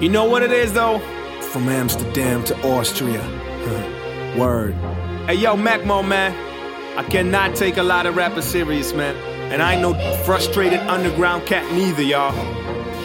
You 0.00 0.08
know 0.08 0.24
what 0.24 0.42
it 0.42 0.52
is 0.52 0.72
though? 0.72 0.98
From 1.52 1.68
Amsterdam 1.68 2.44
to 2.44 2.56
Austria. 2.62 3.22
Word. 4.38 4.74
Hey 5.26 5.34
yo, 5.34 5.56
Macmo, 5.56 6.06
man. 6.06 6.34
I 6.98 7.02
cannot 7.02 7.56
take 7.56 7.76
a 7.76 7.82
lot 7.82 8.06
of 8.06 8.16
rappers 8.16 8.44
serious, 8.44 8.92
man. 8.92 9.14
And 9.52 9.62
I 9.62 9.74
ain't 9.74 9.82
no 9.82 9.94
frustrated 10.24 10.80
underground 10.80 11.46
cat 11.46 11.70
neither, 11.72 12.02
y'all. 12.02 12.34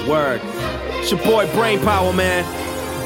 Word. 0.10 0.42
It's 0.44 1.12
your 1.12 1.22
boy 1.24 1.52
Brain 1.54 1.80
Power, 1.80 2.14
man. 2.14 2.44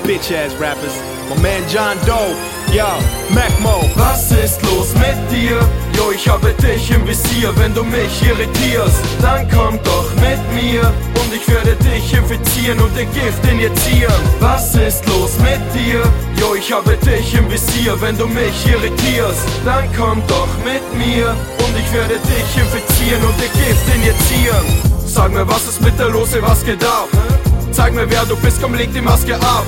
Bitch 0.05 0.31
ass 0.31 0.53
rappers. 0.55 0.95
My 1.29 1.41
man 1.41 1.67
John 1.69 1.97
Doe. 2.05 2.54
Yo, 2.75 2.83
Macmo. 3.29 3.89
Was 3.95 4.31
ist 4.31 4.61
los 4.63 4.93
mit 4.95 5.15
dir? 5.31 5.57
Jo, 5.95 6.11
ich 6.13 6.27
habe 6.27 6.51
dich 6.55 6.91
im 6.91 7.07
Visier, 7.07 7.55
wenn 7.55 7.73
du 7.73 7.85
mich 7.85 8.21
irritierst, 8.21 8.99
dann 9.21 9.47
komm 9.49 9.79
doch 9.85 10.13
mit 10.15 10.41
mir 10.53 10.81
und 11.21 11.33
ich 11.33 11.47
werde 11.47 11.73
dich 11.77 12.11
infizieren 12.11 12.77
und 12.81 12.93
dir 12.97 13.05
Gift 13.05 13.45
injizieren. 13.49 14.13
Was 14.41 14.75
ist 14.75 15.07
los 15.07 15.39
mit 15.39 15.61
dir? 15.73 16.03
Jo, 16.35 16.53
ich 16.53 16.69
habe 16.69 16.97
dich 16.97 17.33
im 17.35 17.49
Visier, 17.49 17.95
wenn 18.01 18.17
du 18.17 18.27
mich 18.27 18.67
irritierst, 18.67 19.47
dann 19.63 19.87
komm 19.95 20.21
doch 20.27 20.49
mit 20.65 20.83
mir 20.97 21.29
und 21.29 21.79
ich 21.79 21.93
werde 21.93 22.15
dich 22.27 22.57
infizieren 22.57 23.23
und 23.23 23.39
dir 23.39 23.51
Gift 23.55 23.87
injizieren. 23.95 24.65
Sag 25.05 25.31
mir, 25.31 25.47
was 25.47 25.65
ist 25.65 25.81
mit 25.81 25.97
der 25.97 26.09
Lose, 26.09 26.41
was 26.41 26.65
geht 26.65 26.83
ab? 26.83 27.07
Zeig 27.71 27.93
mir, 27.93 28.09
wer 28.09 28.25
du 28.25 28.35
bist, 28.35 28.61
komm, 28.61 28.73
leg 28.73 28.93
die 28.93 28.99
Maske 28.99 29.35
ab. 29.35 29.65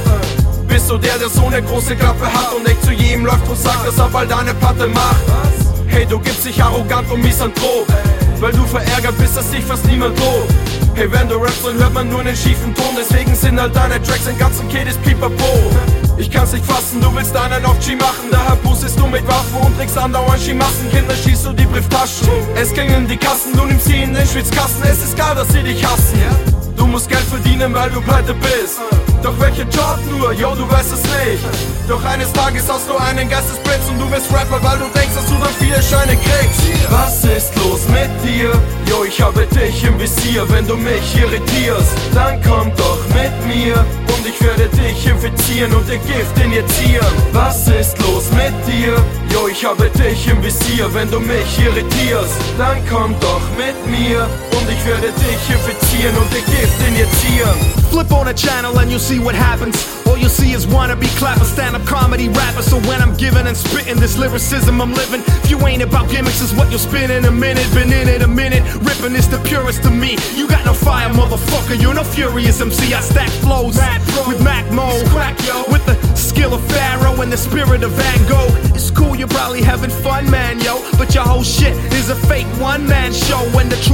Bist 0.68 0.90
du 0.90 0.98
der, 0.98 1.18
der 1.18 1.30
so 1.30 1.46
eine 1.48 1.62
große 1.62 1.96
Klappe 1.96 2.26
hat 2.26 2.54
und 2.56 2.68
nicht 2.68 2.84
zu 2.84 2.92
jedem 2.92 3.26
läuft 3.26 3.48
und 3.48 3.58
sagt, 3.58 3.88
dass 3.88 3.98
er 3.98 4.10
bald 4.10 4.30
deine 4.30 4.54
Platte 4.54 4.88
macht? 4.88 5.22
Hey, 5.88 6.06
du 6.06 6.20
gibst 6.20 6.46
dich 6.46 6.62
arrogant 6.62 7.10
und 7.10 7.24
misanthrop, 7.24 7.88
weil 8.40 8.52
du 8.52 8.66
verärgert 8.66 9.18
bist, 9.18 9.38
dass 9.38 9.50
dich 9.50 9.64
fast 9.64 9.86
niemand 9.86 10.20
lobt. 10.20 10.54
Hey, 10.94 11.12
wenn 11.12 11.28
du 11.30 11.36
rappst, 11.36 11.66
dann 11.66 11.78
hört 11.78 11.94
man 11.94 12.10
nur 12.10 12.20
einen 12.20 12.36
schiefen 12.36 12.74
Ton, 12.76 12.96
deswegen 13.00 13.34
sind 13.36 13.60
halt 13.60 13.76
deine 13.76 14.02
Tracks 14.02 14.28
ein 14.28 14.38
ganzen 14.38 14.68
Kedis 14.68 14.98
Pipapo. 14.98 15.72
Ich 16.18 16.30
kann's 16.30 16.52
nicht 16.52 16.66
fassen, 16.66 17.00
du 17.02 17.16
willst 17.16 17.36
einen 17.36 17.64
auf 17.66 17.80
G 17.80 17.96
machen, 17.96 18.30
daher 18.32 18.56
boostest 18.58 19.00
du 19.00 19.08
mit 19.08 19.26
Waffen 19.28 19.58
und 19.62 19.78
trägst 19.78 19.98
andauernd 19.98 20.42
Skimassen. 20.42 20.90
Kinder 20.92 21.16
schießt 21.16 21.46
du 21.46 21.54
die 21.54 21.66
Brieftaschen, 21.66 22.28
es 22.56 22.74
gingen 22.74 23.08
die 23.08 23.18
Kassen, 23.18 23.54
du 23.54 23.66
nimmst 23.66 23.86
sie 23.86 24.02
in 24.02 24.14
den 24.14 24.28
Schwitzkasten, 24.28 24.84
es 24.84 25.04
ist 25.04 25.16
klar, 25.16 25.36
dass 25.36 25.48
sie 25.50 25.64
dich 25.64 25.86
hassen. 25.86 26.20
Du 26.76 26.88
musst 26.88 27.10
Geld 27.10 27.24
verdienen, 27.24 27.74
weil 27.74 27.90
du 27.90 28.02
pleite 28.02 28.34
bist. 28.34 28.80
Doch 29.24 29.34
welche 29.40 29.64
Job 29.64 30.00
nur? 30.10 30.32
Yo, 30.34 30.56
du 30.56 30.70
weißt 30.70 30.94
es 30.94 31.04
nicht. 31.04 31.44
Doch 31.88 32.04
eines 32.06 32.32
Tages 32.34 32.64
hast 32.70 32.88
du 32.88 32.96
einen 32.98 33.30
Geistesblitz 33.30 33.90
und 33.90 34.00
du 34.00 34.10
bist 34.10 34.32
Rapper, 34.32 34.62
weil 34.62 34.78
du 34.78 34.86
denkst, 34.98 35.16
dass 35.16 35.26
du 35.26 35.36
dann 35.36 35.54
viele 35.60 35.82
Scheine 35.82 36.16
kriegst. 36.18 36.62
Was 36.90 37.24
ist 37.24 37.56
los 37.56 37.88
mit 37.90 38.10
dir? 38.24 38.52
Yo, 38.90 39.04
ich 39.06 39.22
habe 39.22 39.46
dich 39.48 39.84
im 39.84 40.00
Visier. 40.00 40.48
Wenn 40.50 40.68
du 40.68 40.76
mich 40.76 41.16
irritierst, 41.16 41.94
dann 42.14 42.42
komm 42.44 42.72
doch 42.76 43.00
mit 43.16 43.34
mir 43.48 43.76
und 44.16 44.28
ich 44.28 44.42
werde 44.42 44.70
dich 44.70 45.08
infizieren 45.08 45.74
und 45.74 45.88
dir 45.88 46.00
Gift 46.00 46.38
injizieren. 46.44 47.08
Was 47.32 47.68
ist 47.68 47.98
los 48.00 48.26
mit 48.32 48.54
dir? 48.68 48.96
Yo, 49.34 49.48
ich 49.48 49.66
habe 49.66 49.90
dich 49.90 50.28
im 50.28 50.44
Visier. 50.44 50.94
Wenn 50.94 51.10
du 51.10 51.20
mich 51.20 51.60
irritierst, 51.60 52.36
dann 52.58 52.78
komm 52.90 53.16
doch 53.20 53.42
mit 53.58 53.78
mir 53.88 54.28
und 54.52 54.70
ich 54.70 54.86
werde 54.86 55.12
dich 55.14 55.44
infizieren 55.50 56.16
und 56.18 56.30
dir 56.32 56.44
Gift 56.46 56.80
injizieren. 56.88 57.67
Flip 57.98 58.12
on 58.12 58.28
a 58.28 58.34
channel 58.36 58.78
and 58.78 58.92
you'll 58.92 59.00
see 59.00 59.18
what 59.18 59.34
happens. 59.34 59.76
All 60.06 60.16
you'll 60.16 60.30
see 60.30 60.52
is 60.52 60.68
wannabe 60.68 61.08
clapper, 61.18 61.46
stand 61.46 61.76
up 61.76 61.84
comedy 61.88 62.30
rapper. 62.30 62.62
So 62.62 62.78
when 62.82 63.02
I'm 63.02 63.18
giving 63.18 63.48
and 63.48 63.58
spitting 63.58 64.00
this 64.00 64.20
lyricism 64.20 64.80
I'm 64.80 64.94
living, 64.94 65.22
if 65.44 65.50
you 65.50 65.58
ain't 65.66 65.82
about 65.82 66.08
gimmicks, 66.12 66.40
is 66.40 66.54
what 66.54 66.70
you'll 66.70 66.78
spin 66.78 67.10
in 67.10 67.26
a 67.26 67.32
minute. 67.32 67.66
Been 67.74 67.92
in 67.92 68.08
it 68.08 68.22
a 68.22 68.28
minute, 68.28 68.62
ripping 68.86 69.16
is 69.16 69.28
the 69.28 69.40
purest 69.40 69.82
to 69.82 69.90
me. 69.90 70.16
You 70.36 70.48
got 70.48 70.64
no 70.64 70.76
fire, 70.76 71.10
motherfucker, 71.10 71.82
you're 71.82 71.96
no 71.96 72.04
furious 72.04 72.62
MC. 72.62 72.94
I 72.94 73.02
stack 73.02 73.32
flows 73.42 73.80
with 74.28 74.44
Mac 74.44 74.72
mode, 74.72 75.02
with 75.72 75.84
the 75.88 75.96
skill 76.16 76.54
of 76.54 76.64
Pharaoh 76.70 77.20
and 77.22 77.32
the 77.32 77.38
spirit 77.38 77.82
of 77.82 77.94
Van 77.94 78.30
Gogh. 78.30 78.54
It's 78.76 78.92
cool, 78.92 79.16
you're 79.16 79.28
probably 79.28 79.64
having 79.64 79.90
fun, 79.90 80.30
man, 80.30 80.60
yo. 80.60 80.84
But 81.00 81.16
your 81.16 81.24
whole 81.24 81.42
shit 81.42 81.74
is 81.94 82.10
a 82.12 82.16
fake 82.16 82.46
one 82.62 82.86
man 82.88 83.12
show. 83.12 83.42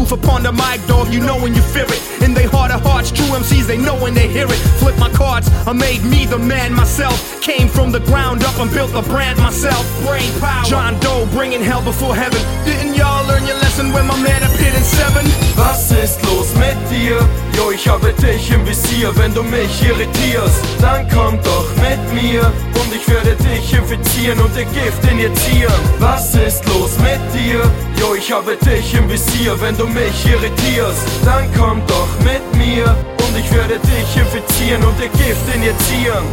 Truth 0.03 0.24
upon 0.24 0.44
the 0.44 0.52
mic, 0.52 0.86
dog, 0.88 1.14
you 1.14 1.19
know 1.19 1.38
when 1.40 1.53
you 1.53 1.62
fear 1.62 1.86
it. 1.88 2.02
In 2.22 2.34
they 2.34 2.46
heart 2.46 2.72
of 2.72 2.81
hearts, 2.81 3.12
true 3.12 3.28
MCs, 3.28 3.68
they 3.68 3.78
know 3.78 3.96
when 3.96 4.14
they 4.14 4.28
hear 4.28 4.46
it. 4.46 4.59
Flip 4.80 4.97
my 4.97 5.09
cards, 5.09 5.50
I 5.68 5.74
made 5.74 6.03
me 6.03 6.25
the 6.25 6.38
man 6.38 6.74
myself. 6.74 7.16
Came 7.41 7.68
from 7.68 7.91
the 7.91 8.00
ground 8.02 8.44
up 8.44 8.58
and 8.59 8.72
built 8.72 8.92
the 8.92 9.02
brand 9.02 9.40
myself. 9.40 9.84
Brain 10.06 10.31
power. 10.40 10.66
John 10.66 11.00
Doe 11.00 11.28
bringing 11.31 11.62
hell 11.62 11.84
before 11.84 12.16
heaven. 12.16 12.42
Didn't 12.66 12.96
y'all 12.96 13.25
learn 13.28 13.46
your 13.46 13.58
lesson 13.58 13.92
when 13.94 14.06
my 14.08 14.19
man 14.22 14.44
appeared 14.44 14.75
in 14.75 14.84
seven? 14.84 15.25
Was 15.58 15.92
ist 15.92 16.22
los 16.24 16.53
mit 16.56 16.78
dir? 16.90 17.43
Jo, 17.58 17.72
ich 17.72 17.88
habe 17.88 18.12
dich 18.14 18.52
im 18.52 18.66
Visier, 18.66 19.16
wenn 19.16 19.34
du 19.34 19.44
mich 19.44 19.81
irritierst, 19.84 20.64
dann 20.81 21.08
komm 21.09 21.40
doch 21.44 21.69
mit 21.75 22.02
mir 22.14 22.41
und 22.41 22.96
ich 22.96 23.08
werde 23.08 23.36
dich 23.36 23.74
infizieren 23.74 24.40
und 24.40 24.56
dir 24.56 24.66
Gift 24.66 25.03
injizieren. 25.09 25.74
Was 26.00 26.34
ist 26.36 26.66
los 26.66 26.97
mit 27.00 27.22
dir? 27.34 27.62
Jo, 28.00 28.16
ich 28.16 28.31
habe 28.31 28.58
dich 28.58 28.94
im 28.96 29.09
Visier, 29.09 29.59
wenn 29.62 29.78
du 29.78 29.86
mich 29.88 30.25
irritierst, 30.25 31.02
dann 31.25 31.47
komm 31.58 31.81
doch 31.88 32.09
mit 32.24 32.44
mir 32.56 32.86
und 32.86 33.38
ich 33.38 33.52
werde 33.53 33.80
dich 33.80 34.18
infizieren 34.18 34.84
und 34.84 35.00
dir 35.00 35.09
Gift 35.09 35.56
injizieren. 35.56 36.25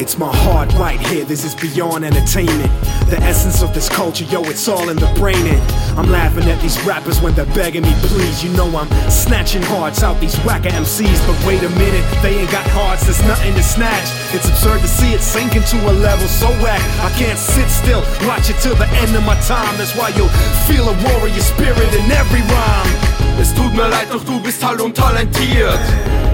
It's 0.00 0.16
my 0.16 0.32
heart 0.32 0.72
right 0.78 0.98
here, 0.98 1.26
this 1.26 1.44
is 1.44 1.54
beyond 1.54 2.04
entertainment. 2.04 2.70
The 3.10 3.18
essence 3.18 3.62
of 3.62 3.74
this 3.74 3.86
culture, 3.88 4.24
yo, 4.24 4.42
it's 4.44 4.66
all 4.66 4.88
in 4.88 4.96
the 4.96 5.12
brain. 5.20 5.46
And 5.46 5.60
I'm 5.96 6.10
laughing 6.10 6.44
at 6.50 6.60
these 6.60 6.80
rappers 6.84 7.20
when 7.20 7.34
they're 7.34 7.52
begging 7.54 7.82
me, 7.82 7.94
please. 8.08 8.42
You 8.42 8.50
know 8.52 8.66
I'm 8.76 8.88
snatching 9.10 9.62
hearts 9.62 10.02
out 10.02 10.20
these 10.20 10.36
whacker 10.44 10.70
MCs. 10.70 11.20
But 11.26 11.36
wait 11.46 11.62
a 11.62 11.70
minute, 11.78 12.04
they 12.22 12.38
ain't 12.38 12.50
got 12.50 12.66
hearts, 12.70 13.04
there's 13.04 13.22
nothing 13.26 13.54
to 13.54 13.62
snatch. 13.62 14.08
It's 14.34 14.48
absurd 14.48 14.80
to 14.80 14.88
see 14.88 15.12
it 15.12 15.20
sinking 15.20 15.64
to 15.64 15.76
a 15.90 15.92
level 15.92 16.28
so 16.28 16.48
whack. 16.62 16.80
I 17.02 17.10
can't 17.18 17.38
sit 17.38 17.68
still, 17.68 18.02
watch 18.26 18.50
it 18.50 18.56
till 18.60 18.76
the 18.76 18.88
end 19.02 19.14
of 19.16 19.24
my 19.24 19.38
time. 19.46 19.76
That's 19.76 19.94
why 19.96 20.10
you'll 20.16 20.32
feel 20.68 20.88
a 20.88 20.96
warrior 21.04 21.42
spirit 21.42 21.90
in 21.94 22.10
every 22.10 22.42
rhyme. 22.42 23.10
Es 23.40 23.54
tut 23.54 23.72
mir 23.74 23.88
leid, 23.88 24.08
doch 24.10 24.24
du 24.24 24.38
bist 24.40 24.62
halt 24.62 24.80
untalentiert. 24.80 25.80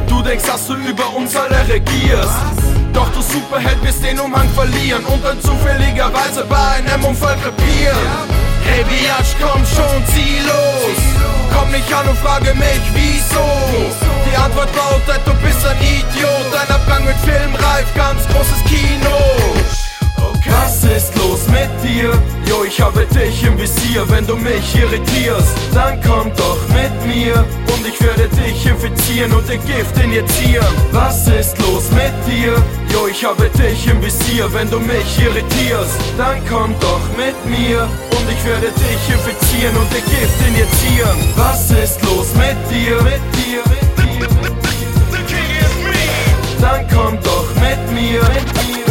Du 0.08 0.22
denkst, 0.22 0.44
dass 0.44 0.66
du 0.66 0.74
über 0.74 1.14
uns 1.16 1.36
alle 1.36 1.60
regierst. 1.68 2.66
Doch 2.92 3.08
du 3.12 3.20
Superheld 3.20 3.82
wirst 3.84 4.02
den 4.02 4.18
Umhang 4.18 4.48
verlieren 4.50 5.04
und 5.04 5.22
dann 5.24 5.40
zufälligerweise 5.40 6.44
bei 6.48 6.76
einem 6.78 7.04
Unfall 7.04 7.36
krepieren. 7.36 8.55
Hey 8.66 8.84
Biatch, 8.84 9.34
komm 9.40 9.64
schon, 9.64 9.98
zieh 10.12 10.40
los. 10.44 10.98
Komm 11.54 11.70
nicht 11.70 11.92
an 11.92 12.08
und 12.08 12.18
frage 12.18 12.54
mich, 12.54 12.82
wieso. 12.92 13.46
Die 14.28 14.36
Antwort 14.36 14.70
lautet, 14.76 15.20
du 15.24 15.32
bist 15.44 15.64
ein 15.66 15.76
Idiot. 15.78 16.46
Dein 16.52 16.68
Abgang 16.74 17.04
mit 17.04 17.16
Filmreif, 17.24 17.86
ganz 17.94 18.26
großes 18.28 18.62
Kino. 18.64 19.16
Was 20.66 20.82
ist 20.82 21.14
los 21.16 21.46
mit 21.48 21.70
dir? 21.82 22.10
Jo, 22.48 22.64
ich 22.64 22.80
habe 22.80 23.06
dich 23.06 23.44
im 23.44 23.56
Visier, 23.56 24.08
wenn 24.08 24.26
du 24.26 24.36
mich 24.36 24.74
irritierst, 24.74 25.56
dann 25.72 26.00
komm 26.02 26.32
doch 26.36 26.58
mit 26.68 27.06
mir 27.06 27.34
und 27.72 27.86
ich 27.86 28.00
werde 28.00 28.28
dich 28.28 28.66
infizieren 28.66 29.32
und 29.32 29.48
dir 29.48 29.58
Gift 29.58 29.96
injizieren. 30.02 30.66
Was 30.90 31.28
ist 31.28 31.56
los 31.58 31.84
mit 31.92 32.12
dir? 32.26 32.56
Ich 33.18 33.24
habe 33.24 33.48
dich 33.48 33.86
im 33.86 34.02
Visier, 34.04 34.52
wenn 34.52 34.68
du 34.68 34.78
mich 34.78 35.18
irritierst, 35.18 35.96
dann 36.18 36.38
komm 36.50 36.74
doch 36.80 37.00
mit 37.16 37.34
mir 37.46 37.84
und 38.10 38.30
ich 38.30 38.44
werde 38.44 38.70
dich 38.72 39.08
infizieren 39.08 39.74
und 39.74 39.90
dir 39.90 40.02
Gift 40.02 40.38
injizieren. 40.46 41.16
Was 41.34 41.70
ist 41.70 42.02
los 42.02 42.34
mit 42.34 42.58
dir? 42.70 42.96
Mit 42.96 43.22
dir, 43.34 43.62
mit 43.70 43.80
dir. 43.96 44.28
Dann 46.60 46.86
komm 46.92 47.18
doch 47.22 47.48
mit 47.54 47.90
mir. 47.94 48.20
Mit 48.20 48.52
mir. 48.52 48.84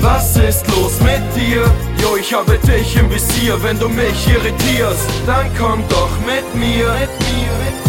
Was 0.00 0.36
ist 0.38 0.66
los 0.74 0.98
mit 0.98 1.22
dir? 1.36 1.62
Jo, 2.02 2.16
ich 2.16 2.34
habe 2.34 2.58
dich 2.58 2.96
im 2.96 3.08
Visier, 3.14 3.62
wenn 3.62 3.78
du 3.78 3.88
mich 3.88 4.26
irritierst, 4.26 5.08
dann 5.24 5.48
komm 5.56 5.84
doch 5.88 6.10
mit 6.26 6.52
mir. 6.56 6.88
Mit 6.94 7.10
mir, 7.20 7.52
mit 7.64 7.74
mir. 7.84 7.87